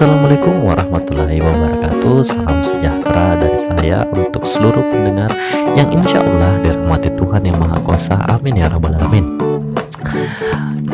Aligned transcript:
Assalamualaikum 0.00 0.64
warahmatullahi 0.64 1.44
wabarakatuh. 1.44 2.24
Salam 2.24 2.64
sejahtera 2.64 3.36
dari 3.36 3.60
saya 3.68 4.00
untuk 4.16 4.48
seluruh 4.48 4.80
pendengar 4.88 5.28
Yang 5.76 6.00
insya 6.00 6.24
Allah 6.24 6.56
dirahmati 6.64 7.12
Tuhan 7.20 7.44
yang 7.44 7.60
Maha 7.60 7.76
Kuasa. 7.84 8.16
Amin 8.32 8.56
ya 8.56 8.72
Rabbal 8.72 8.96
Alamin. 8.96 9.36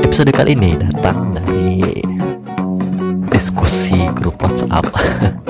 Episode 0.02 0.34
kali 0.34 0.58
ini 0.58 0.74
datang 0.74 1.30
dari 1.30 2.02
diskusi 3.30 3.94
grup 4.10 4.42
WhatsApp. 4.42 4.90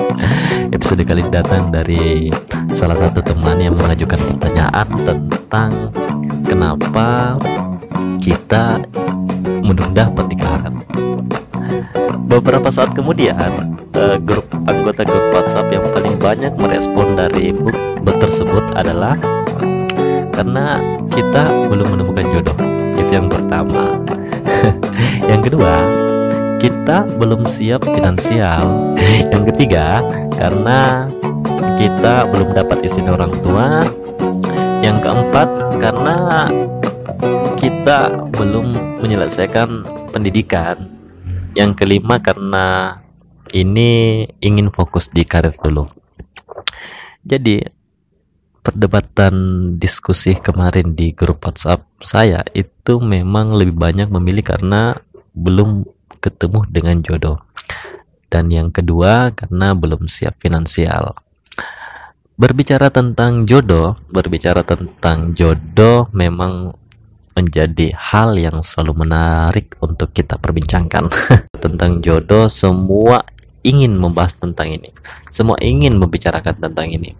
Episode 0.77 1.01
kali 1.01 1.25
ini 1.25 1.31
datang 1.33 1.73
dari 1.73 2.29
salah 2.77 3.09
satu 3.09 3.25
teman 3.25 3.57
yang 3.57 3.73
mengajukan 3.73 4.21
pertanyaan 4.37 4.85
tentang 5.01 5.69
Kenapa 6.45 7.41
kita 8.21 8.85
menunda 9.65 10.05
pernikahan 10.13 10.77
beberapa 12.27 12.67
saat 12.67 12.91
kemudian 12.91 13.79
uh, 13.95 14.19
grup 14.19 14.45
anggota 14.67 15.07
grup 15.07 15.25
WhatsApp 15.31 15.71
yang 15.71 15.85
paling 15.95 16.15
banyak 16.19 16.53
merespon 16.59 17.15
dari 17.15 17.55
bukber 17.55 18.15
tersebut 18.19 18.63
adalah 18.75 19.15
karena 20.35 20.77
kita 21.09 21.49
belum 21.71 21.97
menemukan 21.97 22.27
jodoh. 22.29 22.57
Itu 22.93 23.09
yang 23.09 23.31
pertama. 23.31 23.97
Yang 25.31 25.41
kedua 25.49 25.73
kita 26.61 27.09
belum 27.17 27.41
siap 27.49 27.81
finansial. 27.87 28.93
Yang 29.33 29.43
ketiga 29.55 30.03
karena 30.37 31.09
kita 31.79 32.29
belum 32.29 32.53
dapat 32.53 32.85
izin 32.85 33.09
orang 33.09 33.33
tua. 33.41 33.81
Yang 34.85 34.97
keempat 35.01 35.49
karena 35.81 36.15
kita 37.57 38.29
belum 38.37 38.77
menyelesaikan 39.01 39.81
pendidikan 40.13 40.96
yang 41.57 41.73
kelima 41.73 42.21
karena 42.21 43.01
ini 43.49 44.21
ingin 44.37 44.69
fokus 44.69 45.09
di 45.09 45.25
karir 45.25 45.57
dulu. 45.57 45.89
Jadi 47.25 47.65
perdebatan 48.61 49.33
diskusi 49.81 50.37
kemarin 50.37 50.93
di 50.93 51.17
grup 51.17 51.41
WhatsApp 51.41 51.81
saya 52.05 52.45
itu 52.53 53.01
memang 53.01 53.57
lebih 53.57 53.73
banyak 53.73 54.07
memilih 54.13 54.45
karena 54.45 55.01
belum 55.33 55.81
ketemu 56.21 56.59
dengan 56.69 56.97
jodoh. 57.01 57.37
Dan 58.29 58.53
yang 58.53 58.69
kedua 58.69 59.33
karena 59.33 59.73
belum 59.73 60.05
siap 60.05 60.37
finansial. 60.37 61.17
Berbicara 62.37 62.93
tentang 62.93 63.49
jodoh 63.49 63.97
berbicara 64.13 64.61
tentang 64.61 65.33
jodoh 65.33 66.05
memang 66.13 66.77
menjadi 67.37 67.93
hal 67.93 68.33
yang 68.33 68.65
selalu 68.65 69.05
menarik 69.05 69.77
untuk 69.77 70.09
kita 70.09 70.41
perbincangkan. 70.41 71.13
Tentang 71.63 72.01
jodoh 72.01 72.49
semua 72.49 73.21
ingin 73.61 73.93
membahas 73.93 74.33
tentang 74.33 74.73
ini. 74.73 74.89
Semua 75.29 75.59
ingin 75.61 75.93
membicarakan 75.99 76.57
tentang 76.57 76.87
ini. 76.89 77.13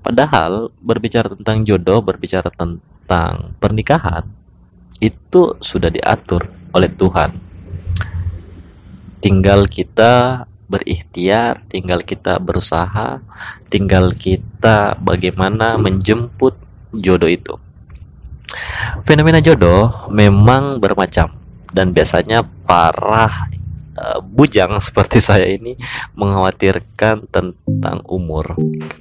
Padahal 0.00 0.72
berbicara 0.80 1.32
tentang 1.32 1.62
jodoh 1.62 2.00
berbicara 2.00 2.48
tentang 2.48 3.52
pernikahan 3.60 4.24
itu 4.98 5.56
sudah 5.60 5.92
diatur 5.92 6.48
oleh 6.72 6.88
Tuhan. 6.88 7.30
Tinggal 9.20 9.68
kita 9.68 10.44
berikhtiar 10.64 11.60
tinggal 11.68 12.00
kita 12.00 12.40
berusaha 12.40 13.20
tinggal 13.68 14.16
kita 14.16 14.96
bagaimana 14.96 15.76
menjemput 15.76 16.56
jodoh 16.96 17.28
itu 17.28 17.54
Fenomena 19.04 19.40
jodoh 19.40 20.08
memang 20.12 20.78
bermacam 20.78 21.32
dan 21.74 21.90
biasanya 21.90 22.46
para 22.64 23.50
uh, 23.98 24.20
bujang 24.22 24.78
seperti 24.78 25.18
saya 25.28 25.48
ini 25.48 25.74
mengkhawatirkan 26.14 27.30
tentang 27.30 27.98
umur. 28.06 28.54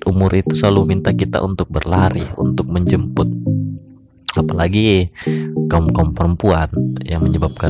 Umur 0.07 0.31
itu 0.33 0.57
selalu 0.57 0.97
minta 0.97 1.13
kita 1.13 1.41
untuk 1.43 1.69
berlari, 1.69 2.25
untuk 2.37 2.69
menjemput. 2.69 3.29
Apalagi 4.33 5.13
kaum 5.69 5.93
kaum 5.93 6.17
perempuan 6.17 6.65
yang 7.05 7.21
menyebabkan 7.21 7.69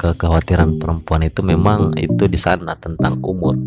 kekhawatiran 0.00 0.80
perempuan 0.80 1.20
itu 1.28 1.44
memang 1.44 1.92
itu 2.00 2.24
di 2.24 2.40
sana 2.40 2.72
tentang 2.80 3.20
umur. 3.20 3.60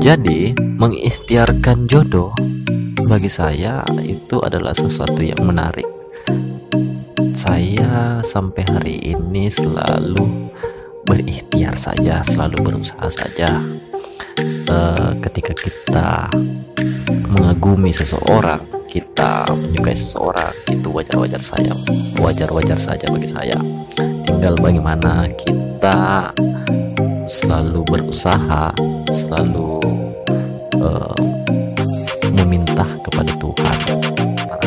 Jadi 0.00 0.56
mengikhtiarkan 0.56 1.88
jodoh 1.88 2.32
bagi 3.04 3.28
saya 3.28 3.84
itu 4.00 4.40
adalah 4.40 4.72
sesuatu 4.72 5.20
yang 5.20 5.44
menarik. 5.44 5.84
Saya 7.36 8.24
sampai 8.24 8.64
hari 8.64 8.96
ini 9.12 9.52
selalu 9.52 10.48
berikhtiar 11.04 11.76
saja, 11.76 12.24
selalu 12.24 12.56
berusaha 12.64 13.06
saja. 13.12 13.60
Uh, 14.64 15.12
ketika 15.20 15.52
kita 15.52 16.32
mengagumi 17.28 17.92
seseorang, 17.92 18.64
kita 18.88 19.44
menyukai 19.52 19.94
seseorang, 19.94 20.50
itu 20.72 20.88
wajar-wajar 20.88 21.42
saja, 21.44 21.72
wajar-wajar 22.18 22.78
saja 22.80 23.06
bagi 23.12 23.28
saya. 23.28 23.56
Tinggal 24.24 24.56
bagaimana 24.58 25.28
kita 25.36 26.32
selalu 27.28 27.84
berusaha, 27.84 28.72
selalu 29.12 29.78
uh, 30.80 31.43
meminta 32.74 32.98
kepada 33.06 33.32
Tuhan 33.38 34.63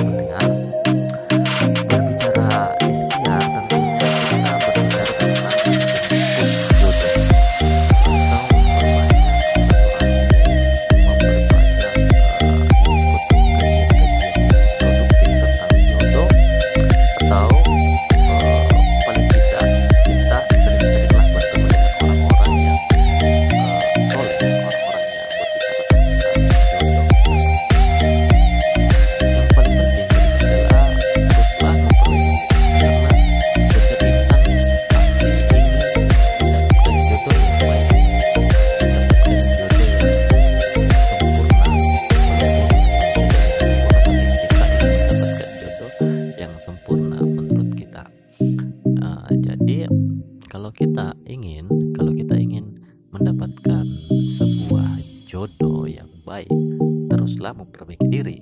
teruslah 57.28 57.54
memperbaiki 57.54 58.08
diri. 58.08 58.38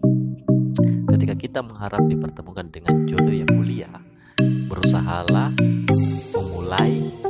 Ketika 1.09 1.35
kita 1.35 1.59
mengharap 1.65 2.05
dipertemukan 2.05 2.69
dengan 2.69 3.05
jodoh 3.09 3.33
yang 3.33 3.49
mulia, 3.51 3.91
berusahalah 4.69 5.51
memulai 6.33 7.24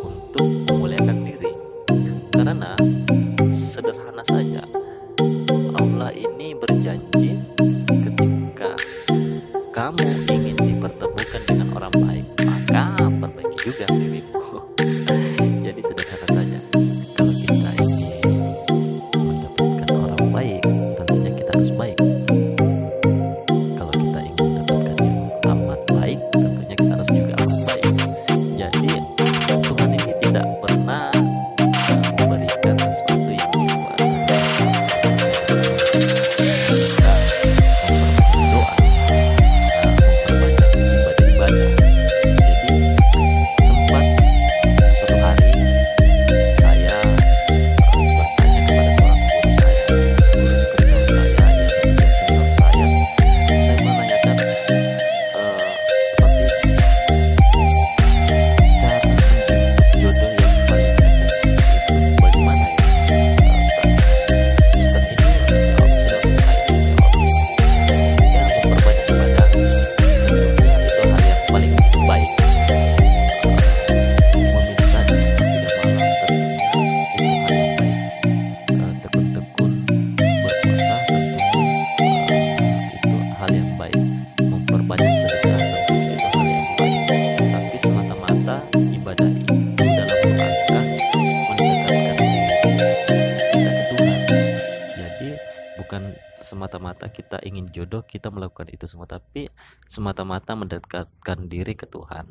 jodoh 97.72 98.04
kita 98.06 98.30
melakukan 98.34 98.70
itu 98.70 98.86
semua 98.86 99.06
tapi 99.10 99.50
semata-mata 99.90 100.54
mendekatkan 100.54 101.50
diri 101.50 101.74
ke 101.74 101.86
Tuhan. 101.90 102.30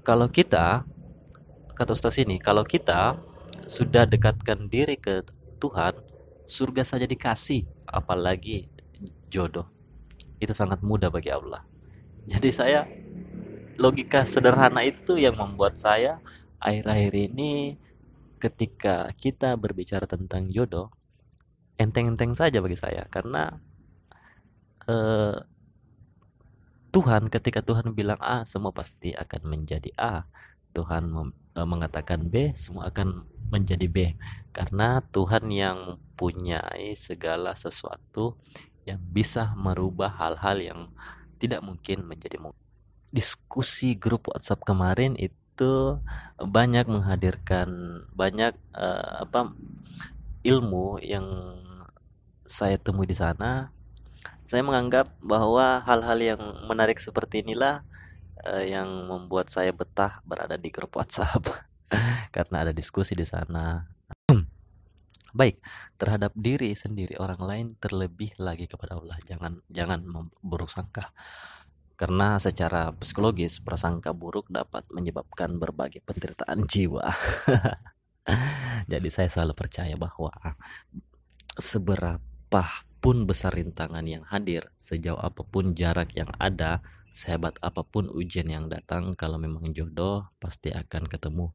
Kalau 0.00 0.26
kita 0.32 0.82
kata 1.76 1.92
Ustaz 1.96 2.20
ini 2.20 2.36
kalau 2.40 2.64
kita 2.64 3.16
sudah 3.64 4.04
dekatkan 4.04 4.68
diri 4.68 4.96
ke 4.96 5.24
Tuhan 5.60 5.96
surga 6.50 6.82
saja 6.82 7.06
dikasih 7.06 7.64
apalagi 7.86 8.66
jodoh. 9.30 9.68
Itu 10.42 10.56
sangat 10.56 10.82
mudah 10.82 11.12
bagi 11.12 11.30
Allah. 11.30 11.62
Jadi 12.26 12.48
saya 12.50 12.88
logika 13.80 14.26
sederhana 14.26 14.84
itu 14.84 15.16
yang 15.16 15.38
membuat 15.38 15.80
saya 15.80 16.20
akhir-akhir 16.60 17.12
ini 17.16 17.80
ketika 18.40 19.08
kita 19.16 19.56
berbicara 19.56 20.04
tentang 20.08 20.48
jodoh 20.48 20.92
enteng-enteng 21.80 22.36
saja 22.36 22.60
bagi 22.60 22.76
saya. 22.76 23.08
Karena 23.08 23.56
eh, 24.88 25.36
Tuhan 26.90 27.30
ketika 27.30 27.62
Tuhan 27.62 27.94
bilang 27.94 28.18
A 28.18 28.42
semua 28.48 28.74
pasti 28.74 29.14
akan 29.14 29.42
menjadi 29.46 29.90
A. 29.98 30.26
Tuhan 30.72 31.10
eh, 31.58 31.66
mengatakan 31.66 32.30
B 32.30 32.54
semua 32.54 32.88
akan 32.88 33.26
menjadi 33.50 33.86
B. 33.90 33.96
Karena 34.54 35.02
Tuhan 35.10 35.50
yang 35.50 35.98
punya 36.14 36.62
segala 36.94 37.54
sesuatu 37.54 38.38
yang 38.88 38.98
bisa 39.12 39.52
merubah 39.58 40.10
hal-hal 40.10 40.56
yang 40.58 40.80
tidak 41.38 41.60
mungkin 41.62 42.06
menjadi 42.06 42.36
mungkin. 42.40 42.58
Diskusi 43.10 43.98
grup 43.98 44.30
WhatsApp 44.30 44.62
kemarin 44.62 45.18
itu 45.18 45.98
banyak 46.38 46.86
menghadirkan 46.88 47.68
banyak 48.14 48.54
uh, 48.72 49.26
apa 49.26 49.52
ilmu 50.46 51.02
yang 51.04 51.26
saya 52.48 52.80
temui 52.80 53.06
di 53.06 53.14
sana, 53.14 53.70
saya 54.50 54.66
menganggap 54.66 55.14
bahwa 55.22 55.78
hal-hal 55.86 56.18
yang 56.18 56.42
menarik 56.66 56.98
seperti 56.98 57.46
inilah 57.46 57.86
uh, 58.42 58.64
yang 58.66 59.06
membuat 59.06 59.46
saya 59.46 59.70
betah 59.70 60.18
berada 60.26 60.58
di 60.58 60.74
grup 60.74 60.98
WhatsApp 60.98 61.46
karena 62.34 62.66
ada 62.66 62.74
diskusi 62.74 63.14
di 63.14 63.22
sana. 63.22 63.86
Baik, 65.38 65.62
terhadap 65.94 66.34
diri 66.34 66.74
sendiri 66.74 67.14
orang 67.22 67.38
lain 67.38 67.66
terlebih 67.78 68.34
lagi 68.42 68.66
kepada 68.66 68.98
Allah. 68.98 69.14
Jangan 69.22 69.62
jangan 69.70 70.02
buruk 70.42 70.66
sangka. 70.66 71.14
Karena 71.94 72.42
secara 72.42 72.90
psikologis 72.90 73.62
prasangka 73.62 74.10
buruk 74.10 74.50
dapat 74.50 74.82
menyebabkan 74.90 75.62
berbagai 75.62 76.02
penderitaan 76.02 76.66
jiwa. 76.66 77.06
Jadi 78.90 79.08
saya 79.14 79.30
selalu 79.30 79.54
percaya 79.54 79.94
bahwa 79.94 80.34
seberapa 81.54 82.89
apa 83.00 83.16
pun 83.16 83.24
besar 83.24 83.56
rintangan 83.56 84.04
yang 84.04 84.28
hadir, 84.28 84.68
sejauh 84.76 85.16
apa 85.16 85.40
pun 85.40 85.72
jarak 85.72 86.12
yang 86.12 86.28
ada, 86.36 86.84
sehebat 87.16 87.56
apa 87.64 87.80
pun 87.80 88.12
ujian 88.12 88.44
yang 88.44 88.68
datang, 88.68 89.16
kalau 89.16 89.40
memang 89.40 89.72
jodoh 89.72 90.28
pasti 90.36 90.68
akan 90.68 91.08
ketemu. 91.08 91.48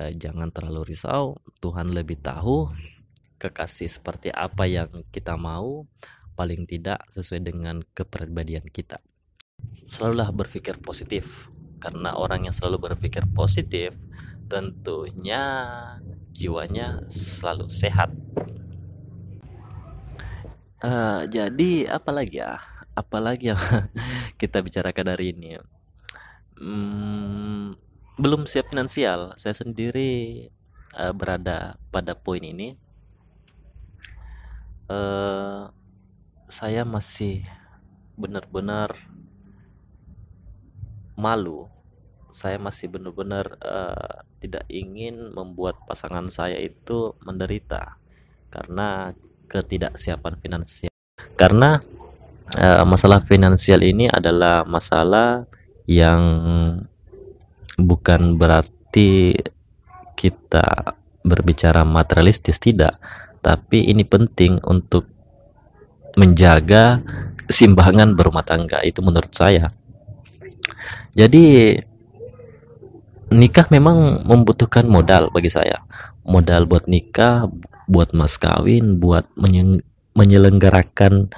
Eh, 0.00 0.16
jangan 0.16 0.48
terlalu 0.48 0.96
risau, 0.96 1.36
Tuhan 1.60 1.92
lebih 1.92 2.16
tahu 2.16 2.72
kekasih 3.36 3.92
seperti 3.92 4.32
apa 4.32 4.64
yang 4.64 4.88
kita 5.12 5.36
mau, 5.36 5.84
paling 6.32 6.64
tidak 6.64 7.04
sesuai 7.12 7.44
dengan 7.44 7.84
kepribadian 7.92 8.64
kita. 8.64 9.04
Selalulah 9.92 10.32
berpikir 10.32 10.80
positif, 10.80 11.28
karena 11.76 12.16
orang 12.16 12.48
yang 12.48 12.56
selalu 12.56 12.88
berpikir 12.88 13.28
positif 13.36 13.92
tentunya 14.48 15.44
jiwanya 16.32 17.04
selalu 17.12 17.68
sehat 17.68 18.16
Uh, 20.84 21.24
jadi 21.32 21.88
apalagi 21.88 22.44
ya? 22.44 22.60
Apalagi 22.92 23.56
yang 23.56 23.60
kita 24.40 24.60
bicarakan 24.60 25.16
hari 25.16 25.32
ini? 25.32 25.56
Hmm, 26.60 27.72
belum 28.20 28.44
siap 28.44 28.68
finansial. 28.68 29.32
Saya 29.40 29.56
sendiri 29.56 30.44
uh, 30.92 31.16
berada 31.16 31.80
pada 31.88 32.12
poin 32.12 32.44
ini. 32.44 32.76
Uh, 34.84 35.72
saya 36.52 36.84
masih 36.84 37.48
benar-benar 38.20 38.92
malu. 41.16 41.64
Saya 42.28 42.60
masih 42.60 42.92
benar-benar 42.92 43.56
uh, 43.64 44.20
tidak 44.44 44.68
ingin 44.68 45.32
membuat 45.32 45.80
pasangan 45.88 46.28
saya 46.28 46.60
itu 46.60 47.16
menderita 47.24 47.96
karena 48.52 49.16
ketidaksiapan 49.48 50.34
finansial. 50.40 50.92
Karena 51.34 51.78
uh, 52.54 52.84
masalah 52.86 53.22
finansial 53.24 53.82
ini 53.82 54.10
adalah 54.10 54.62
masalah 54.66 55.46
yang 55.84 56.22
bukan 57.78 58.38
berarti 58.38 59.34
kita 60.14 60.96
berbicara 61.24 61.82
materialistis 61.82 62.60
tidak. 62.60 63.00
Tapi 63.44 63.92
ini 63.92 64.04
penting 64.04 64.60
untuk 64.64 65.08
menjaga 66.14 67.02
keseimbangan 67.44 68.14
berumah 68.14 68.46
tangga 68.46 68.80
itu 68.86 69.02
menurut 69.04 69.34
saya. 69.34 69.74
Jadi 71.12 71.76
nikah 73.34 73.66
memang 73.68 74.24
membutuhkan 74.24 74.86
modal 74.86 75.28
bagi 75.34 75.50
saya. 75.50 75.82
Modal 76.24 76.64
buat 76.64 76.88
nikah 76.88 77.50
buat 77.86 78.12
mas 78.16 78.36
kawin, 78.40 78.98
buat 79.00 79.28
menyelenggarakan 80.14 81.28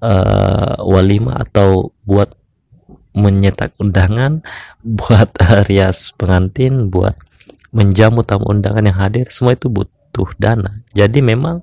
uh, 0.00 0.76
walima 0.84 1.42
atau 1.42 1.90
buat 2.06 2.34
menyetak 3.16 3.72
undangan, 3.80 4.44
buat 4.98 5.32
rias 5.66 6.12
pengantin, 6.14 6.92
buat 6.92 7.16
menjamu 7.72 8.24
tamu 8.24 8.48
undangan 8.48 8.84
yang 8.84 8.96
hadir, 8.96 9.26
semua 9.28 9.56
itu 9.56 9.68
butuh 9.68 10.28
dana. 10.40 10.80
Jadi 10.96 11.20
memang 11.20 11.60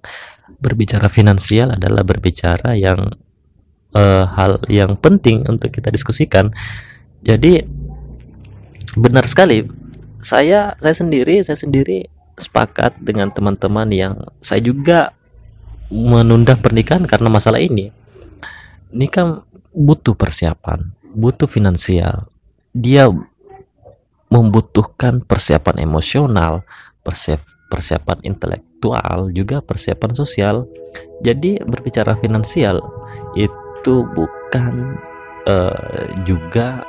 berbicara 0.62 1.10
finansial 1.10 1.74
adalah 1.76 2.06
berbicara 2.06 2.78
yang 2.78 3.12
uh, 3.98 4.26
hal 4.28 4.62
yang 4.68 4.98
penting 5.00 5.46
untuk 5.48 5.74
kita 5.74 5.90
diskusikan. 5.90 6.54
Jadi 7.24 7.64
benar 8.94 9.26
sekali 9.26 9.66
saya 10.22 10.78
saya 10.78 10.96
sendiri 10.96 11.42
saya 11.42 11.58
sendiri 11.58 12.06
sepakat 12.38 12.98
dengan 12.98 13.30
teman-teman 13.30 13.90
yang 13.94 14.14
saya 14.42 14.62
juga 14.64 15.14
menunda 15.94 16.58
pernikahan 16.58 17.06
karena 17.06 17.30
masalah 17.30 17.62
ini. 17.62 17.94
Nikah 18.94 19.46
butuh 19.74 20.18
persiapan, 20.18 20.90
butuh 21.14 21.50
finansial. 21.50 22.30
Dia 22.74 23.10
membutuhkan 24.34 25.22
persiapan 25.22 25.86
emosional, 25.86 26.66
persiapan 27.06 28.18
intelektual, 28.26 29.30
juga 29.30 29.62
persiapan 29.62 30.12
sosial. 30.18 30.66
Jadi 31.22 31.62
berbicara 31.62 32.18
finansial 32.18 32.82
itu 33.38 34.06
bukan 34.14 34.98
uh, 35.46 36.10
juga 36.26 36.86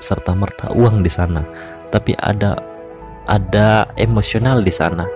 serta 0.00 0.34
merta 0.36 0.72
uang 0.74 1.00
di 1.00 1.12
sana, 1.12 1.44
tapi 1.94 2.16
ada 2.18 2.58
ada 3.26 3.86
emosional 3.98 4.62
di 4.62 4.72
sana, 4.74 5.06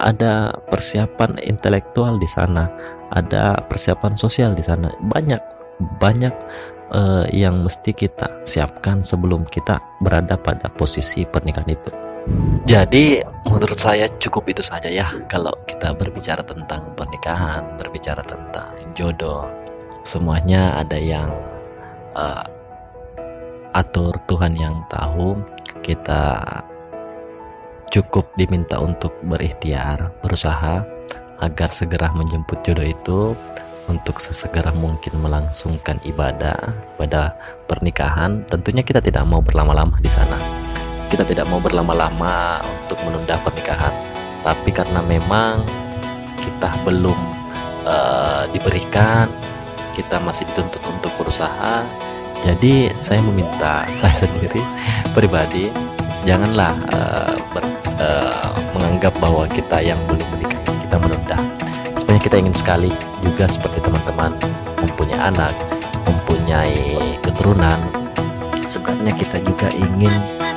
ada 0.00 0.54
persiapan 0.72 1.36
intelektual 1.44 2.16
di 2.16 2.28
sana, 2.28 2.68
ada 3.12 3.58
persiapan 3.68 4.16
sosial 4.16 4.56
di 4.56 4.64
sana. 4.64 4.92
Banyak 5.10 5.42
banyak 6.00 6.32
uh, 6.92 7.24
yang 7.32 7.64
mesti 7.64 7.92
kita 7.96 8.28
siapkan 8.44 9.00
sebelum 9.00 9.48
kita 9.48 9.80
berada 10.04 10.36
pada 10.36 10.68
posisi 10.72 11.24
pernikahan 11.24 11.70
itu. 11.72 11.90
Jadi 12.68 13.24
menurut 13.48 13.80
saya 13.80 14.04
cukup 14.20 14.52
itu 14.52 14.60
saja 14.60 14.92
ya 14.92 15.08
kalau 15.26 15.56
kita 15.64 15.96
berbicara 15.96 16.44
tentang 16.44 16.92
pernikahan, 16.92 17.64
berbicara 17.80 18.20
tentang 18.20 18.76
jodoh, 18.92 19.48
semuanya 20.04 20.76
ada 20.76 21.00
yang 21.00 21.32
uh, 22.12 22.44
atur 23.72 24.12
Tuhan 24.28 24.54
yang 24.54 24.84
tahu. 24.92 25.40
Kita 25.80 26.44
cukup 27.90 28.30
diminta 28.38 28.78
untuk 28.78 29.12
berikhtiar, 29.26 30.14
berusaha 30.22 30.86
agar 31.42 31.70
segera 31.74 32.14
menjemput 32.14 32.62
jodoh 32.62 32.86
itu 32.86 33.20
untuk 33.90 34.22
sesegera 34.22 34.70
mungkin 34.78 35.18
melangsungkan 35.18 35.98
ibadah 36.06 36.56
pada 36.94 37.34
pernikahan. 37.66 38.46
Tentunya 38.46 38.86
kita 38.86 39.02
tidak 39.02 39.26
mau 39.26 39.42
berlama-lama 39.42 39.98
di 39.98 40.06
sana. 40.06 40.38
Kita 41.10 41.26
tidak 41.26 41.50
mau 41.50 41.58
berlama-lama 41.58 42.62
untuk 42.86 43.02
menunda 43.02 43.34
pernikahan. 43.42 43.90
Tapi 44.46 44.70
karena 44.70 45.02
memang 45.02 45.66
kita 46.38 46.70
belum 46.86 47.18
uh, 47.84 48.46
diberikan, 48.54 49.26
kita 49.98 50.22
masih 50.22 50.46
dituntut 50.54 50.80
untuk 50.86 51.10
berusaha. 51.18 51.82
Jadi 52.46 52.94
saya 53.02 53.18
meminta 53.26 53.84
saya 54.00 54.14
sendiri 54.22 54.62
pribadi 55.12 55.89
janganlah 56.26 56.72
uh, 56.94 57.34
ber, 57.54 57.64
uh, 58.00 58.50
menganggap 58.76 59.14
bahwa 59.18 59.44
kita 59.50 59.82
yang 59.82 59.98
belum 60.06 60.26
menikah 60.36 60.60
kita 60.66 60.96
menunda 60.98 61.38
pokoknya 61.94 62.20
kita 62.22 62.36
ingin 62.42 62.56
sekali 62.56 62.90
juga 63.22 63.44
seperti 63.46 63.78
teman-teman 63.82 64.32
mempunyai 64.80 65.20
anak 65.20 65.54
mempunyai 66.50 66.98
keturunan. 67.22 67.78
Sebenarnya 68.66 69.14
kita 69.14 69.38
juga 69.42 69.68
ingin 69.78 70.10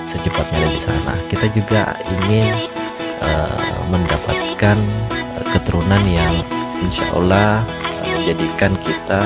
secepatnya 0.09 0.73
di 0.73 0.79
sana. 0.81 1.13
Kita 1.29 1.45
juga 1.53 1.93
ingin 2.09 2.69
uh, 3.21 3.77
mendapatkan 3.93 4.77
keturunan 5.53 6.01
yang 6.09 6.41
insya 6.81 7.05
Allah 7.13 7.61
menjadikan 8.09 8.73
kita 8.81 9.21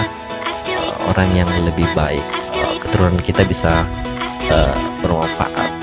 uh, 0.75 0.93
orang 1.07 1.29
yang 1.35 1.49
lebih 1.63 1.87
baik. 1.95 2.23
Uh, 2.57 2.75
keturunan 2.83 3.15
kita 3.23 3.47
bisa 3.47 3.87
uh, 4.51 4.75
bermanfaat 4.99 5.76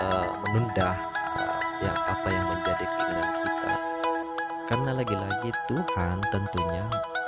uh, 0.00 0.26
menunda 0.46 0.90
uh, 1.38 1.58
yang 1.82 1.96
apa 1.96 2.28
yang 2.30 2.46
menjadi 2.50 2.84
keinginan 2.84 3.34
kita. 3.42 3.74
Karena 4.64 4.90
lagi-lagi 4.96 5.50
Tuhan 5.68 6.16
tentunya 6.32 6.84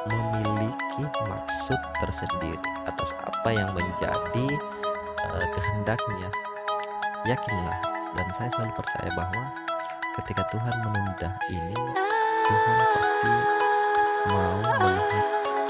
memiliki 0.07 1.05
maksud 1.27 1.81
tersendiri 2.01 2.69
atas 2.87 3.11
apa 3.27 3.49
yang 3.53 3.71
menjadi 3.75 4.47
uh, 5.27 5.47
kehendaknya. 5.55 6.31
Yakinlah 7.27 7.79
dan 8.17 8.27
saya 8.39 8.51
selalu 8.55 8.73
percaya 8.79 9.11
bahwa 9.13 9.45
ketika 10.23 10.43
Tuhan 10.49 10.75
menunda 10.81 11.31
ini 11.53 11.77
Tuhan 12.47 12.79
pasti 12.95 13.35
mau 14.31 14.59
melihat 14.63 15.27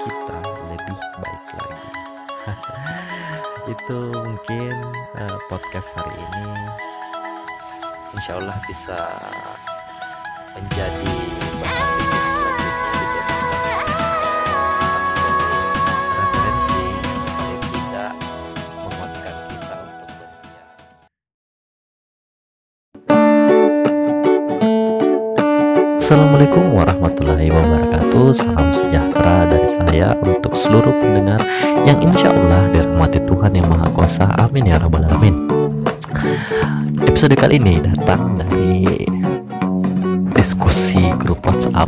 kita 0.06 0.38
lebih 0.70 0.98
baik 1.18 1.44
lagi 1.58 2.15
itu 3.72 3.98
mungkin 4.14 4.74
uh, 5.18 5.38
podcast 5.50 5.90
hari 5.98 6.14
ini. 6.14 6.46
Insya 8.14 8.38
Allah 8.38 8.56
bisa 8.70 8.98
menjadi 10.54 11.14
Assalamualaikum 26.06 26.70
warahmatullahi 26.70 27.50
wabarakatuh. 27.50 28.30
Salam 28.38 28.70
sejahtera 28.70 29.50
dari 29.50 29.55
saya 29.76 30.16
untuk 30.24 30.56
seluruh 30.56 30.94
pendengar 31.04 31.40
Yang 31.84 31.98
insya 32.08 32.32
Allah 32.32 32.72
dirahmati 32.72 33.20
Tuhan 33.28 33.52
yang 33.52 33.68
Maha 33.68 33.86
Kuasa. 33.92 34.26
Amin 34.40 34.66
ya 34.66 34.80
Rabbal 34.80 35.06
Alamin. 35.06 35.36
Episode 37.04 37.36
kali 37.38 37.60
ini 37.60 37.78
datang 37.78 38.34
dari 38.40 39.06
diskusi 40.34 41.12
grup 41.20 41.44
WhatsApp. 41.46 41.86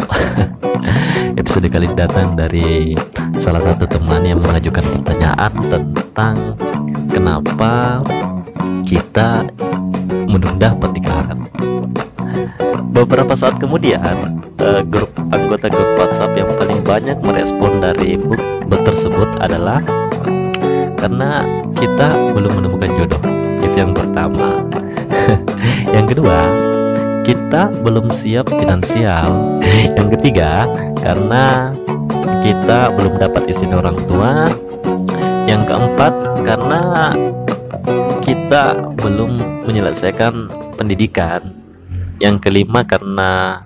Episode 1.41 1.67
kali 1.67 1.91
ini 1.91 1.97
datang 1.99 2.39
dari 2.39 2.95
salah 3.43 3.65
satu 3.65 3.91
teman 3.91 4.23
yang 4.23 4.39
mengajukan 4.39 4.85
pertanyaan 5.01 5.53
tentang 5.67 6.37
Kenapa 7.09 8.05
kita 8.87 9.43
menunda 10.31 10.71
pernikahan 10.79 11.43
Beberapa 12.95 13.35
saat 13.35 13.59
kemudian, 13.59 14.38
uh, 14.69 14.83
grup 14.85 15.11
anggota 15.33 15.73
grup 15.73 15.91
WhatsApp 15.97 16.37
yang 16.37 16.51
paling 16.61 16.81
banyak 16.85 17.19
merespon 17.25 17.81
dari 17.81 18.21
bukti 18.21 18.77
tersebut 18.85 19.29
adalah 19.41 19.81
karena 20.99 21.47
kita 21.79 22.09
belum 22.35 22.53
menemukan 22.59 22.91
jodoh. 22.99 23.23
Itu 23.63 23.77
yang 23.79 23.93
pertama. 23.95 24.61
yang 25.95 26.05
kedua, 26.05 26.39
kita 27.23 27.71
belum 27.81 28.11
siap 28.13 28.51
finansial. 28.51 29.61
yang 29.99 30.09
ketiga, 30.19 30.67
karena 30.99 31.71
kita 32.43 32.93
belum 32.99 33.15
dapat 33.23 33.43
izin 33.47 33.73
orang 33.77 33.97
tua. 34.11 34.51
Yang 35.49 35.63
keempat, 35.65 36.15
karena 36.45 36.81
kita 38.21 38.93
belum 39.01 39.65
menyelesaikan 39.65 40.51
pendidikan 40.77 41.57
yang 42.19 42.37
kelima 42.43 42.83
karena 42.85 43.63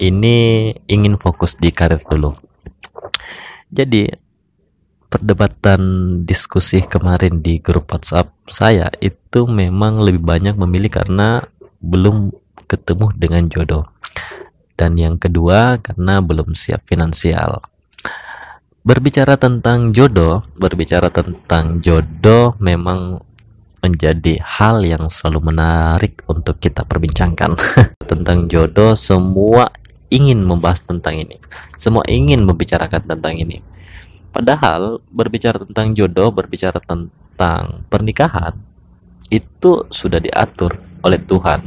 ini 0.00 0.72
ingin 0.88 1.20
fokus 1.20 1.54
di 1.60 1.68
karir 1.68 2.00
dulu. 2.00 2.32
Jadi 3.70 4.08
perdebatan 5.12 5.80
diskusi 6.24 6.80
kemarin 6.82 7.44
di 7.44 7.60
grup 7.60 7.92
WhatsApp 7.92 8.32
saya 8.48 8.88
itu 9.04 9.44
memang 9.44 10.00
lebih 10.00 10.24
banyak 10.24 10.56
memilih 10.56 10.90
karena 10.90 11.44
belum 11.84 12.32
ketemu 12.64 13.06
dengan 13.14 13.44
jodoh. 13.52 13.84
Dan 14.74 14.96
yang 14.96 15.20
kedua 15.20 15.76
karena 15.84 16.24
belum 16.24 16.56
siap 16.56 16.88
finansial. 16.88 17.60
Berbicara 18.80 19.36
tentang 19.36 19.92
jodoh 19.92 20.40
berbicara 20.56 21.12
tentang 21.12 21.84
jodoh 21.84 22.56
memang 22.56 23.20
menjadi 23.80 24.40
hal 24.40 24.84
yang 24.84 25.08
selalu 25.08 25.52
menarik 25.52 26.20
untuk 26.28 26.60
kita 26.60 26.84
perbincangkan. 26.84 27.56
Tentang 28.10 28.46
jodoh 28.52 28.92
semua 28.92 29.72
ingin 30.10 30.42
membahas 30.42 30.82
tentang 30.82 31.16
ini. 31.22 31.38
Semua 31.78 32.04
ingin 32.10 32.42
membicarakan 32.44 33.06
tentang 33.06 33.38
ini. 33.38 33.62
Padahal 34.30 35.02
berbicara 35.10 35.58
tentang 35.66 35.90
jodoh 35.94 36.30
berbicara 36.30 36.78
tentang 36.78 37.82
pernikahan 37.90 38.54
itu 39.30 39.86
sudah 39.90 40.22
diatur 40.22 40.78
oleh 41.02 41.18
Tuhan. 41.18 41.66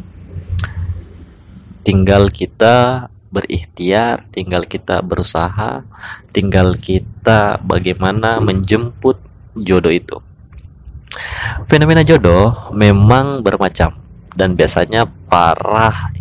Tinggal 1.84 2.32
kita 2.32 3.08
berikhtiar 3.34 4.30
tinggal 4.30 4.64
kita 4.70 5.02
berusaha 5.02 5.82
tinggal 6.30 6.78
kita 6.78 7.58
bagaimana 7.66 8.38
menjemput 8.38 9.18
jodoh 9.58 9.90
itu. 9.90 10.22
Fenomena 11.68 12.06
jodoh 12.06 12.72
memang 12.72 13.42
bermacam 13.42 13.98
dan 14.38 14.54
biasanya 14.54 15.10
para 15.28 16.14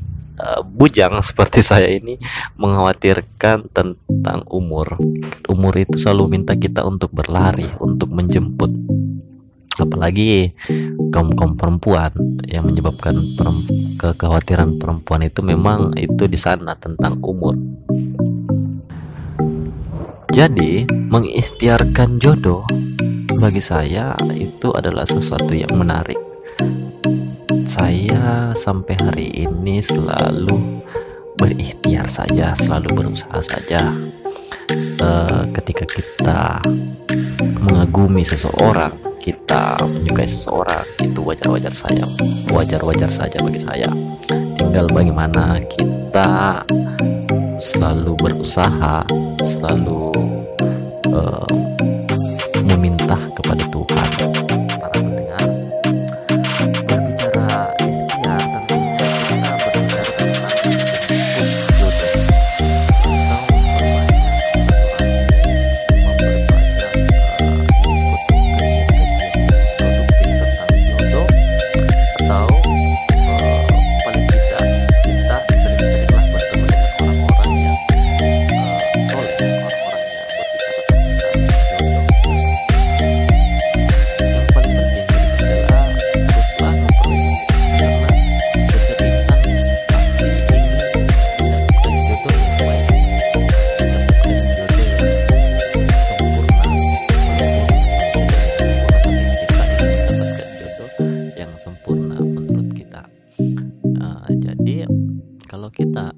uh, 0.43 0.61
bujang 0.67 1.23
seperti 1.23 1.63
saya 1.71 1.87
ini 1.87 2.19
mengkhawatirkan 2.59 3.71
tentang 3.71 4.43
umur. 4.51 4.99
Umur 5.47 5.75
itu 5.79 5.97
selalu 6.03 6.39
minta 6.39 6.59
kita 6.59 6.83
untuk 6.83 7.15
berlari, 7.15 7.71
untuk 7.79 8.11
menjemput. 8.11 8.75
Apalagi 9.81 10.53
kaum 11.17 11.33
kaum 11.33 11.57
perempuan 11.57 12.13
yang 12.45 12.69
menyebabkan 12.69 13.17
kekhawatiran 13.97 14.77
perempuan 14.77 15.25
itu 15.25 15.41
memang 15.41 15.97
itu 15.97 16.29
di 16.29 16.37
sana 16.37 16.77
tentang 16.77 17.17
umur. 17.25 17.57
Jadi, 20.33 20.89
mengikhtiarkan 20.89 22.17
jodoh 22.17 22.65
bagi 23.37 23.61
saya 23.61 24.17
itu 24.33 24.73
adalah 24.73 25.05
sesuatu 25.05 25.53
yang 25.53 25.73
menarik. 25.77 26.32
Saya 27.63 28.51
sampai 28.59 28.95
hari 28.99 29.29
ini 29.47 29.79
selalu 29.79 30.83
berikhtiar 31.39 32.11
saja, 32.11 32.55
selalu 32.59 32.91
berusaha 32.91 33.39
saja. 33.43 33.93
Uh, 35.03 35.47
ketika 35.55 35.85
kita 35.87 36.41
mengagumi 37.63 38.23
seseorang, 38.27 38.95
kita 39.23 39.79
menyukai 39.87 40.27
seseorang, 40.27 40.83
itu 41.03 41.21
wajar-wajar 41.23 41.75
saya, 41.75 42.07
wajar-wajar 42.51 43.11
saja 43.11 43.39
bagi 43.43 43.61
saya. 43.63 43.91
Tinggal 44.59 44.91
bagaimana 44.91 45.63
kita 45.67 46.63
selalu 47.63 48.19
berusaha, 48.19 49.07
selalu 49.43 50.11
uh, 51.11 51.51
meminta 52.63 53.19
kepada 53.39 53.67
Tuhan 53.71 54.32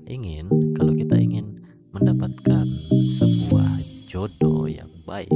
ingin 0.06 0.46
kalau 0.74 0.92
kita 0.94 1.16
ingin 1.16 1.58
mendapatkan 1.94 2.66
sebuah 3.18 3.70
jodoh 4.10 4.66
yang 4.66 4.90
baik 5.06 5.30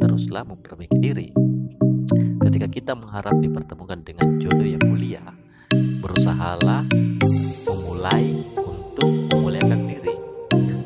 teruslah 0.00 0.44
memperbaiki 0.44 0.98
diri. 1.00 1.28
Ketika 2.44 2.68
kita 2.68 2.92
mengharap 2.92 3.34
dipertemukan 3.40 4.04
dengan 4.04 4.36
jodoh 4.38 4.68
yang 4.68 4.82
mulia 4.84 5.24
berusahalah 6.04 6.84
memulai 7.66 8.36
untuk 8.60 9.10
memuliakan 9.32 9.80
diri. 9.88 10.14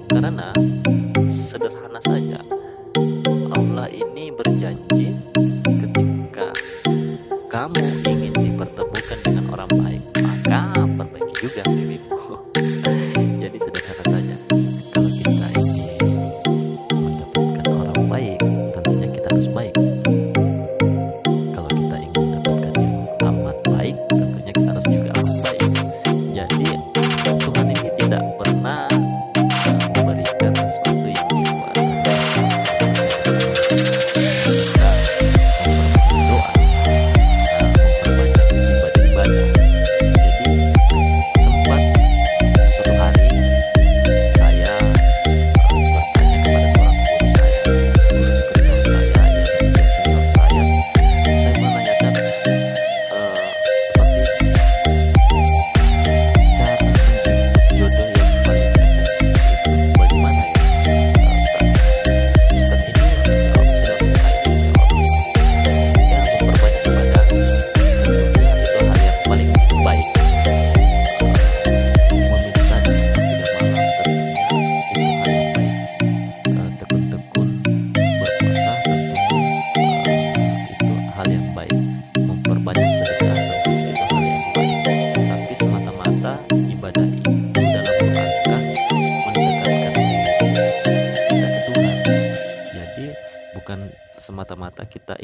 Karena 0.09 0.55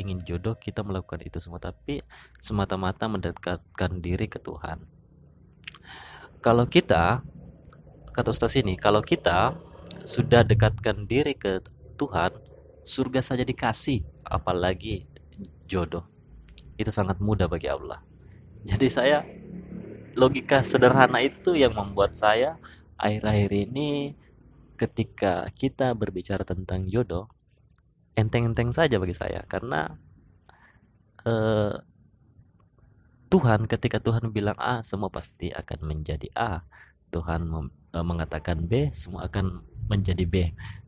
ingin 0.05 0.21
jodoh 0.23 0.53
kita 0.55 0.85
melakukan 0.85 1.25
itu 1.25 1.41
semua. 1.41 1.57
Tapi 1.59 2.05
semata-mata 2.45 3.09
mendekatkan 3.09 4.05
diri 4.05 4.29
ke 4.29 4.37
Tuhan. 4.37 4.85
Kalau 6.45 6.69
kita 6.69 7.25
kata 8.13 8.29
Ustaz 8.31 8.55
ini 8.61 8.77
kalau 8.77 9.01
kita 9.01 9.57
sudah 10.05 10.45
dekatkan 10.45 11.09
diri 11.09 11.33
ke 11.33 11.65
Tuhan 11.97 12.37
surga 12.85 13.25
saja 13.25 13.43
dikasih 13.43 14.05
apalagi 14.29 15.09
jodoh. 15.65 16.05
Itu 16.77 16.93
sangat 16.93 17.19
mudah 17.19 17.49
bagi 17.49 17.73
Allah. 17.73 18.05
Jadi 18.69 18.87
saya 18.93 19.25
logika 20.15 20.61
sederhana 20.61 21.25
itu 21.25 21.57
yang 21.57 21.73
membuat 21.73 22.13
saya 22.15 22.61
akhir-akhir 23.01 23.51
ini 23.51 24.15
ketika 24.79 25.49
kita 25.55 25.95
berbicara 25.95 26.43
tentang 26.43 26.87
jodoh 26.91 27.31
enteng-enteng 28.15 28.71
saja 28.75 28.97
bagi 28.99 29.15
saya. 29.15 29.43
Karena 29.47 29.91
eh, 31.27 31.75
Tuhan 33.31 33.67
ketika 33.67 33.99
Tuhan 33.99 34.31
bilang 34.31 34.59
A 34.63 34.87
semua 34.87 35.11
pasti 35.11 35.51
akan 35.51 35.79
menjadi 35.85 36.31
A. 36.39 36.63
Tuhan 37.11 37.47
eh, 37.95 38.05
mengatakan 38.07 38.67
B 38.67 38.95
semua 38.95 39.27
akan 39.27 39.63
menjadi 39.91 40.25
B. 40.27 40.35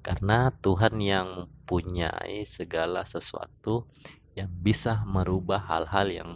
Karena 0.03 0.55
Tuhan 0.63 1.03
yang 1.03 1.51
mempunyai 1.67 2.47
segala 2.47 3.03
sesuatu 3.03 3.91
yang 4.39 4.47
bisa 4.63 5.03
merubah 5.03 5.59
hal-hal 5.59 6.07
yang 6.07 6.31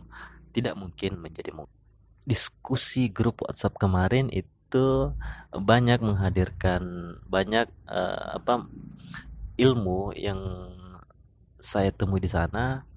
tidak 0.51 0.75
mungkin 0.75 1.23
menjadi 1.23 1.55
mungkin. 1.55 1.71
Diskusi 2.27 3.07
grup 3.07 3.47
WhatsApp 3.47 3.79
kemarin 3.79 4.27
itu 4.35 5.15
banyak 5.55 6.03
menghadirkan 6.03 6.83
banyak 7.31 7.71
eh, 7.87 8.27
apa 8.43 8.67
ilmu 9.55 10.19
yang 10.19 10.43
saya 11.61 11.93
temui 11.93 12.19
di 12.19 12.33
sana. 12.33 12.89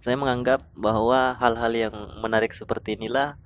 Saya 0.00 0.16
menganggap 0.16 0.64
bahwa 0.72 1.36
hal-hal 1.36 1.72
yang 1.76 1.94
menarik 2.24 2.56
seperti 2.56 2.96
inilah 2.96 3.36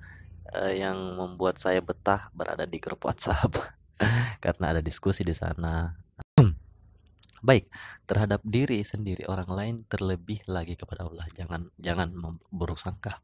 eh, 0.55 0.79
yang 0.79 0.95
membuat 1.19 1.59
saya 1.59 1.83
betah 1.83 2.31
berada 2.31 2.63
di 2.63 2.79
grup 2.79 3.03
WhatsApp 3.03 3.51
karena 4.43 4.65
ada 4.71 4.81
diskusi 4.81 5.27
di 5.27 5.35
sana. 5.35 5.91
Baik, 7.47 7.67
terhadap 8.07 8.39
diri 8.47 8.81
sendiri 8.87 9.27
orang 9.27 9.51
lain 9.51 9.75
terlebih 9.91 10.41
lagi 10.47 10.79
kepada 10.79 11.05
Allah. 11.05 11.27
Jangan 11.35 11.69
jangan 11.77 12.09
buruk 12.49 12.79
sangka. 12.79 13.19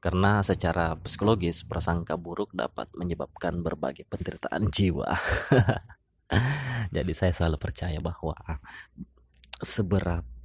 Karena 0.00 0.40
secara 0.40 0.96
psikologis 0.98 1.62
prasangka 1.62 2.16
buruk 2.16 2.50
dapat 2.56 2.88
menyebabkan 2.96 3.60
berbagai 3.62 4.08
penderitaan 4.08 4.72
jiwa. 4.72 5.12
Jadi 6.96 7.12
saya 7.12 7.32
selalu 7.36 7.60
percaya 7.60 8.00
bahwa 8.00 8.32
seberapa 9.60 10.39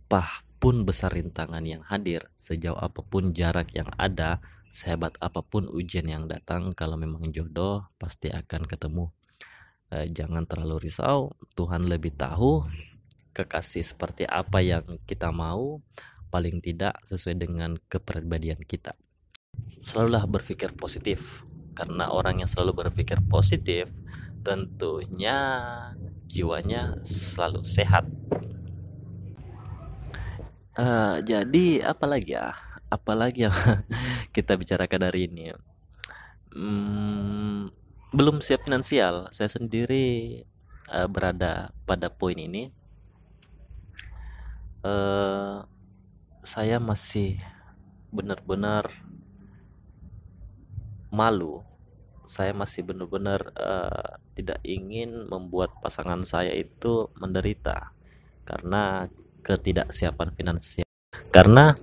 pun 0.58 0.82
besar 0.88 1.14
rintangan 1.14 1.62
yang 1.62 1.86
hadir, 1.86 2.26
sejauh 2.40 2.78
apa 2.78 3.06
pun 3.06 3.36
jarak 3.36 3.70
yang 3.76 3.90
ada, 4.00 4.42
sehebat 4.74 5.14
apa 5.22 5.46
pun 5.46 5.70
ujian 5.70 6.10
yang 6.10 6.26
datang, 6.26 6.74
kalau 6.74 6.98
memang 6.98 7.30
jodoh 7.30 7.86
pasti 8.02 8.34
akan 8.34 8.66
ketemu. 8.66 9.14
Eh, 9.94 10.10
jangan 10.10 10.50
terlalu 10.50 10.90
risau, 10.90 11.38
Tuhan 11.54 11.86
lebih 11.86 12.18
tahu 12.18 12.66
kekasih 13.36 13.84
seperti 13.84 14.24
apa 14.26 14.64
yang 14.64 14.84
kita 15.06 15.30
mau, 15.30 15.84
paling 16.34 16.64
tidak 16.64 16.98
sesuai 17.06 17.36
dengan 17.36 17.78
kepribadian 17.92 18.64
kita. 18.64 18.96
Selalulah 19.86 20.26
berpikir 20.26 20.74
positif, 20.74 21.46
karena 21.76 22.10
orang 22.10 22.42
yang 22.42 22.50
selalu 22.50 22.88
berpikir 22.88 23.20
positif 23.28 23.92
tentunya 24.42 25.38
jiwanya 26.32 27.00
selalu 27.04 27.62
sehat. 27.62 28.08
Eh, 30.76 31.16
jadi 31.24 31.66
apalagi 31.88 32.36
ya? 32.36 32.52
Apalagi 32.92 33.48
yang 33.48 33.56
kita 34.36 34.60
bicarakan 34.60 35.02
hari 35.08 35.28
ini? 35.32 35.56
Hmm, 36.56 37.72
belum 38.16 38.40
siap 38.44 38.68
finansial. 38.68 39.32
Saya 39.36 39.50
sendiri 39.52 40.06
eh, 40.92 41.08
berada 41.12 41.72
pada 41.88 42.08
poin 42.12 42.36
ini. 42.38 42.72
Eh, 44.86 45.58
saya 46.46 46.78
masih 46.80 47.42
benar-benar 48.14 48.86
malu. 51.14 51.64
Saya 52.26 52.52
masih 52.58 52.82
benar-benar 52.90 53.42
eh, 53.56 54.10
tidak 54.38 54.60
ingin 54.66 55.30
membuat 55.30 55.72
pasangan 55.84 56.22
saya 56.26 56.52
itu 56.58 57.08
menderita 57.22 57.94
karena 58.50 59.08
ketidaksiapan 59.46 60.34
finansial. 60.34 60.88
Karena 61.30 61.78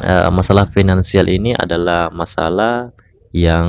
eh, 0.00 0.30
masalah 0.32 0.72
finansial 0.72 1.28
ini 1.28 1.52
adalah 1.52 2.08
masalah 2.08 2.90
yang 3.36 3.68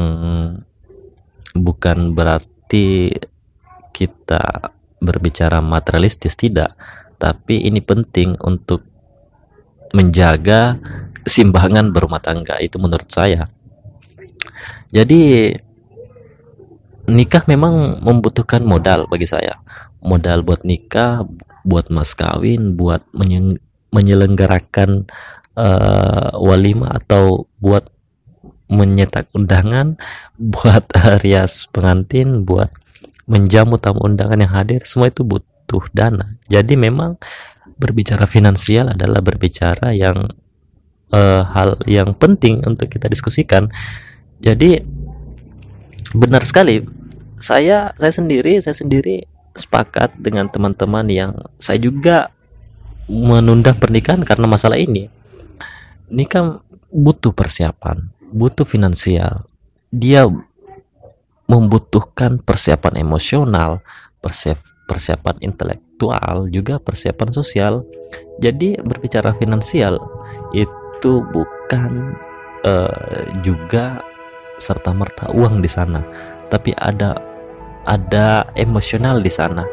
bukan 1.51 2.15
berarti 2.15 3.11
kita 3.91 4.71
berbicara 5.03 5.59
materialistis 5.59 6.39
tidak, 6.39 6.73
tapi 7.19 7.67
ini 7.67 7.83
penting 7.83 8.37
untuk 8.45 8.81
menjaga 9.91 10.77
keseimbangan 11.27 11.91
berumah 11.91 12.23
tangga 12.23 12.59
itu 12.63 12.79
menurut 12.79 13.09
saya. 13.11 13.51
Jadi 14.91 15.51
nikah 17.07 17.43
memang 17.47 18.03
membutuhkan 18.03 18.63
modal 18.63 19.07
bagi 19.07 19.27
saya. 19.27 19.59
Modal 20.03 20.43
buat 20.43 20.63
nikah, 20.63 21.25
buat 21.67 21.91
mas 21.91 22.15
kawin, 22.15 22.79
buat 22.79 23.03
menyelenggarakan 23.91 25.03
eh, 25.59 26.29
walimah 26.39 27.03
atau 27.03 27.51
buat 27.59 27.91
menyetak 28.67 29.31
undangan 29.31 29.95
buat 30.35 30.87
rias 31.23 31.71
pengantin 31.71 32.43
buat 32.43 32.71
menjamu 33.27 33.79
tamu 33.79 34.03
undangan 34.07 34.39
yang 34.39 34.53
hadir 34.53 34.81
semua 34.87 35.11
itu 35.11 35.23
butuh 35.23 35.83
dana. 35.91 36.39
Jadi 36.47 36.79
memang 36.79 37.19
berbicara 37.75 38.23
finansial 38.23 38.95
adalah 38.95 39.19
berbicara 39.19 39.91
yang 39.91 40.31
uh, 41.11 41.43
hal 41.43 41.75
yang 41.83 42.15
penting 42.15 42.63
untuk 42.63 42.87
kita 42.87 43.11
diskusikan. 43.11 43.67
Jadi 44.39 44.79
benar 46.15 46.47
sekali. 46.47 46.83
Saya 47.37 47.91
saya 47.99 48.13
sendiri 48.15 48.57
saya 48.63 48.73
sendiri 48.73 49.21
sepakat 49.57 50.15
dengan 50.21 50.47
teman-teman 50.47 51.05
yang 51.09 51.31
saya 51.57 51.81
juga 51.81 52.29
menunda 53.09 53.73
pernikahan 53.73 54.21
karena 54.21 54.45
masalah 54.45 54.77
ini. 54.77 55.09
Nikah 56.07 56.63
butuh 56.93 57.35
persiapan 57.35 58.17
butuh 58.31 58.67
finansial. 58.67 59.47
Dia 59.91 60.27
membutuhkan 61.47 62.43
persiapan 62.43 62.99
emosional 62.99 63.79
persiap 64.19 64.59
persiapan 64.87 65.39
intelektual 65.43 66.51
juga 66.51 66.79
persiapan 66.79 67.29
sosial. 67.31 67.73
Jadi 68.43 68.79
berbicara 68.83 69.35
finansial 69.35 69.99
itu 70.51 71.23
bukan 71.31 72.15
uh, 72.67 73.23
juga 73.43 74.03
serta 74.59 74.91
merta 74.91 75.31
uang 75.31 75.63
di 75.63 75.69
sana. 75.71 76.03
Tapi 76.47 76.75
ada 76.79 77.15
ada 77.87 78.43
emosional 78.59 79.23
di 79.23 79.31
sana 79.31 79.63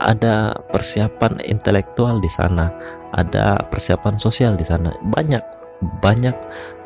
ada 0.00 0.56
persiapan 0.72 1.38
intelektual 1.44 2.18
di 2.18 2.30
sana 2.32 2.72
ada 3.12 3.60
persiapan 3.68 4.16
sosial 4.16 4.56
di 4.56 4.64
sana 4.64 4.92
banyak 5.04 5.42
banyak 6.02 6.34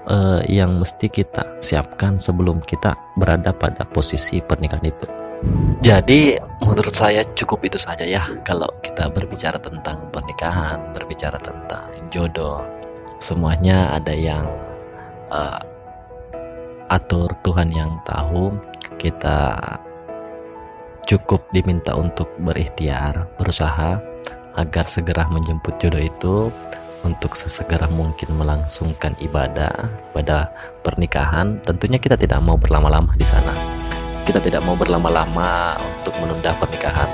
uh, 0.09 0.41
yang 0.49 0.81
mesti 0.81 1.09
kita 1.09 1.59
siapkan 1.63 2.19
sebelum 2.19 2.61
kita 2.65 2.97
berada 3.17 3.53
pada 3.55 3.87
posisi 3.89 4.41
pernikahan 4.43 4.87
itu. 4.87 5.07
Jadi 5.83 6.39
menurut 6.63 6.95
saya 6.95 7.27
cukup 7.35 7.67
itu 7.67 7.75
saja 7.75 8.07
ya 8.07 8.23
kalau 8.47 8.71
kita 8.87 9.11
berbicara 9.11 9.59
tentang 9.59 9.99
pernikahan, 10.15 10.79
berbicara 10.95 11.35
tentang 11.43 11.91
jodoh, 12.15 12.63
semuanya 13.19 13.91
ada 13.91 14.15
yang 14.15 14.47
uh, 15.35 15.59
atur 16.87 17.35
Tuhan 17.43 17.75
yang 17.75 17.99
tahu. 18.07 18.55
Kita 19.03 19.59
cukup 21.13 21.45
diminta 21.53 21.93
untuk 21.93 22.25
berikhtiar, 22.41 23.29
berusaha 23.37 24.01
agar 24.57 24.89
segera 24.89 25.29
menjemput 25.29 25.77
jodoh 25.77 26.01
itu 26.01 26.49
untuk 27.05 27.37
sesegera 27.37 27.85
mungkin 27.93 28.33
melangsungkan 28.33 29.13
ibadah 29.21 29.93
pada 30.17 30.49
pernikahan. 30.81 31.61
Tentunya 31.69 32.01
kita 32.01 32.17
tidak 32.17 32.41
mau 32.41 32.57
berlama-lama 32.57 33.13
di 33.21 33.29
sana. 33.29 33.53
Kita 34.25 34.41
tidak 34.41 34.65
mau 34.65 34.73
berlama-lama 34.73 35.77
untuk 36.01 36.17
menunda 36.25 36.57
pernikahan. 36.57 37.11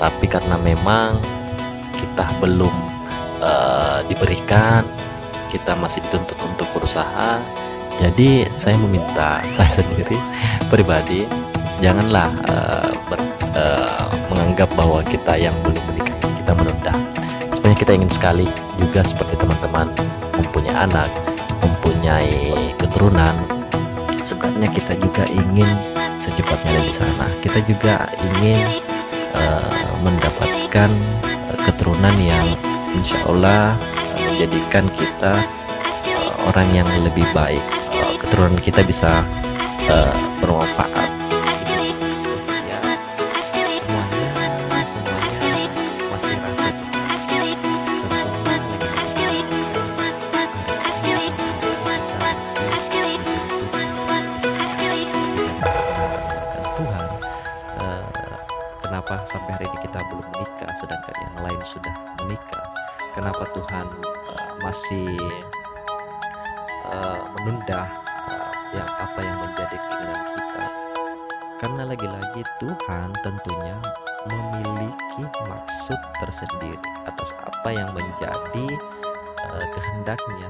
Tapi 0.00 0.24
karena 0.32 0.56
memang 0.56 1.20
kita 2.00 2.24
belum 2.40 2.72
uh, 3.44 4.00
diberikan 4.08 4.80
kita 5.52 5.76
masih 5.76 6.00
dituntut 6.08 6.40
untuk 6.40 6.64
berusaha. 6.72 7.36
Jadi 8.00 8.48
saya 8.56 8.80
meminta 8.80 9.44
saya 9.60 9.76
sendiri 9.76 10.16
pribadi 10.72 11.28
janganlah 11.82 12.30
uh, 12.48 12.88
ber, 13.10 13.31
uh, 13.56 14.08
menganggap 14.32 14.68
bahwa 14.76 15.00
kita 15.04 15.36
yang 15.36 15.54
belum 15.64 15.82
menikah 15.92 16.16
kita 16.42 16.52
menunda 16.56 16.94
sebenarnya 17.52 17.78
kita 17.78 17.92
ingin 17.94 18.10
sekali 18.10 18.46
juga 18.82 19.00
seperti 19.06 19.34
teman-teman 19.38 19.86
mempunyai 20.34 20.76
anak 20.76 21.08
mempunyai 21.62 22.74
keturunan. 22.82 23.34
Sebenarnya 24.18 24.70
kita 24.74 24.98
juga 24.98 25.22
ingin 25.30 25.70
secepatnya 26.18 26.82
di 26.82 26.94
sana 26.94 27.26
kita 27.38 27.62
juga 27.66 28.10
ingin 28.34 28.82
uh, 29.38 29.90
mendapatkan 30.02 30.90
keturunan 31.70 32.14
yang 32.18 32.58
insya 32.94 33.18
Allah 33.30 33.74
uh, 33.74 34.26
menjadikan 34.26 34.90
kita 34.98 35.38
uh, 36.10 36.48
orang 36.50 36.66
yang 36.74 36.88
lebih 37.06 37.26
baik. 37.30 37.62
Uh, 37.94 38.18
keturunan 38.18 38.58
kita 38.58 38.82
bisa 38.82 39.22
uh, 39.86 40.14
bermanfaat 40.42 41.21
uh, 66.92 67.20
menunda 67.40 67.88
uh, 68.28 68.52
yang 68.76 68.88
apa 68.88 69.20
yang 69.24 69.38
menjadi 69.40 69.76
keinginan 69.76 70.24
kita. 70.36 70.64
Karena 71.62 71.82
lagi-lagi 71.88 72.42
Tuhan 72.58 73.08
tentunya 73.22 73.76
memiliki 74.28 75.24
maksud 75.46 76.00
tersendiri 76.22 76.78
atas 77.08 77.30
apa 77.42 77.68
yang 77.72 77.90
menjadi 77.96 78.66
uh, 79.48 79.66
kehendaknya. 79.72 80.48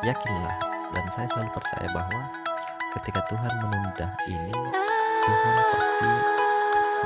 Yakinlah 0.00 0.56
dan 0.90 1.04
saya 1.14 1.28
selalu 1.36 1.50
percaya 1.54 1.88
bahwa 1.92 2.22
ketika 2.98 3.20
Tuhan 3.30 3.52
menunda 3.62 4.08
ini 4.26 4.54
Tuhan 5.22 5.56
pasti 5.70 6.12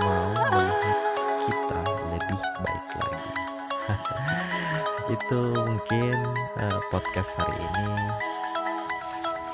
mau 0.01 0.31
melihat 0.33 0.99
kita 1.45 1.81
lebih 2.15 2.41
baik 2.65 2.87
lagi 3.03 3.54
itu 5.15 5.41
mungkin 5.53 6.17
uh, 6.57 6.81
podcast 6.89 7.31
hari 7.37 7.59
ini. 7.61 7.89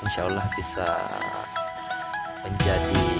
Insya 0.01 0.31
Allah 0.31 0.47
bisa 0.57 0.87
menjadi 2.41 3.10